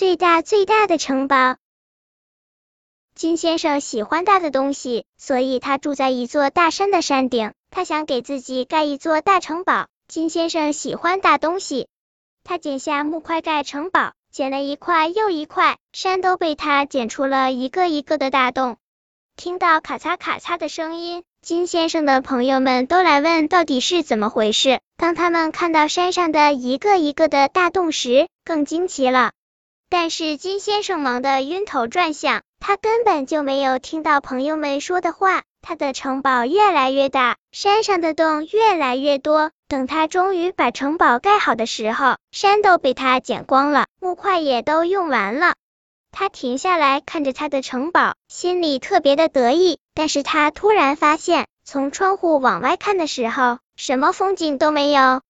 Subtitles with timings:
[0.00, 1.58] 最大最大的城堡。
[3.14, 7.52] 金先生喜欢大的东西，所以他住在一座大山的山顶。
[7.70, 9.88] 他想给自己盖一座大城堡。
[10.08, 11.86] 金先生喜欢大东西，
[12.44, 18.78] 他剪下木块盖城堡，剪了一块又一块，山都被他剪出了一个一个的大洞。
[19.36, 24.80] 听到咔嚓咔嚓的声音，金先生的朋友们都来问到底是怎么回事。
[24.96, 29.32] 当他们看到山上的一个一个的大洞时，更惊奇了。
[29.90, 32.42] 但是金先生忙得晕头转向。
[32.60, 39.50] 他根本就没有听到朋友们说的话，他的城堡越来越大，山上的洞越来越多。
[39.66, 45.54] 等他终于把城堡盖好的时候，山都被他剪光了，木块也都用完了。
[46.12, 49.78] 他停下来看着他的城堡，心里特别的得意。
[49.94, 55.22] 但是他突然发现，从窗户往外看的时候，什么风景都没有。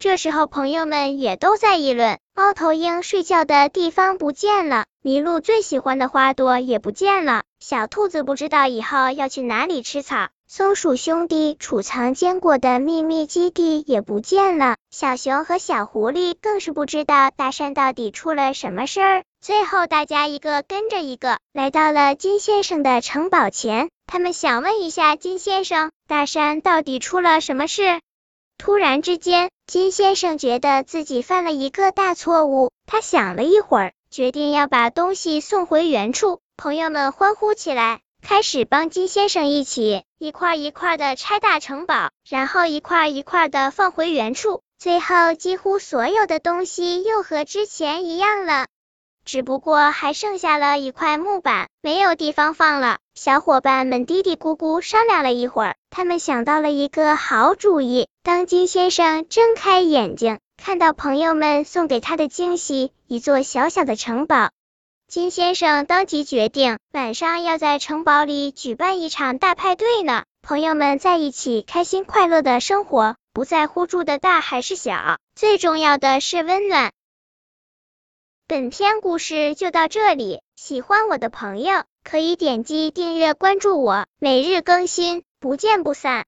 [0.00, 19.22] 这时候，朋友们也都在议论：猫头鹰睡觉的地方不见了，麋鹿最喜欢的花朵也不见了，小兔子不知道以后要去哪里吃草，松鼠兄弟储藏坚果的秘密基地也不见了，小熊和小狐狸更是不知道大山到底出了什么事儿。
[19.42, 28.00] 最后，大家一个跟着一个来到了金先生的城堡前，他们想问一下金先生，大山到底出了什么事？
[28.60, 32.70] 突然之间，金先生觉得自己犯了一个大错误。
[32.86, 36.40] 他想了一会儿，决定要把东西送回原处。
[36.58, 44.60] 朋友们欢呼起来，开始帮金先生一起一块一块的拆大城堡，然后一块一块的放回原处。
[44.78, 48.66] 最后，几乎所有的东西又和之前一样了。
[49.24, 52.98] 只不过还剩下了一块木板，没有地方放了。
[53.14, 58.09] 小伙伴们嘀嘀咕咕商量了一会儿，他们想到了一个好主意。
[58.22, 64.50] 当金先生睁开眼睛，看到朋友们送给他的惊喜——一座小小的城堡，
[65.08, 70.24] 金先生当即决定，晚上要在城堡里举办一场大派对呢。
[70.42, 76.92] 朋友们在一起开心快乐的生活，不在乎住的大还是小，最重要的是温暖。
[78.46, 86.18] 本篇故事就到这里，喜欢我的朋友可以点击订阅关注我，每日更新，不见不散。